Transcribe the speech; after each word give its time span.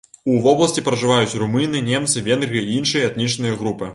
У 0.35 0.35
вобласці 0.45 0.83
пражываюць 0.87 1.37
румыны, 1.43 1.83
немцы, 1.91 2.25
венгры 2.31 2.65
і 2.65 2.75
іншыя 2.79 3.03
этнічныя 3.13 3.63
групы. 3.63 3.89